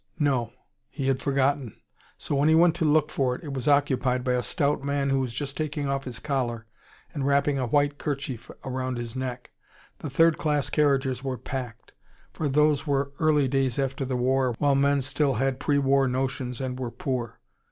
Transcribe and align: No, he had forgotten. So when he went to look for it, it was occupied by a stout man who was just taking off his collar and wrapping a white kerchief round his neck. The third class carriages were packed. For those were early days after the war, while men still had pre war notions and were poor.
No, 0.17 0.51
he 0.89 1.09
had 1.09 1.21
forgotten. 1.21 1.79
So 2.17 2.33
when 2.33 2.49
he 2.49 2.55
went 2.55 2.73
to 2.77 2.85
look 2.85 3.11
for 3.11 3.35
it, 3.35 3.43
it 3.43 3.53
was 3.53 3.67
occupied 3.67 4.23
by 4.23 4.31
a 4.33 4.41
stout 4.41 4.83
man 4.83 5.11
who 5.11 5.19
was 5.19 5.31
just 5.31 5.55
taking 5.55 5.87
off 5.87 6.05
his 6.05 6.17
collar 6.17 6.65
and 7.13 7.23
wrapping 7.23 7.59
a 7.59 7.67
white 7.67 7.99
kerchief 7.99 8.49
round 8.65 8.97
his 8.97 9.15
neck. 9.15 9.51
The 9.99 10.09
third 10.09 10.39
class 10.39 10.71
carriages 10.71 11.23
were 11.23 11.37
packed. 11.37 11.91
For 12.33 12.49
those 12.49 12.87
were 12.87 13.11
early 13.19 13.47
days 13.47 13.77
after 13.77 14.03
the 14.03 14.17
war, 14.17 14.55
while 14.57 14.73
men 14.73 15.03
still 15.03 15.35
had 15.35 15.59
pre 15.59 15.77
war 15.77 16.07
notions 16.07 16.59
and 16.61 16.79
were 16.79 16.89
poor. 16.89 17.39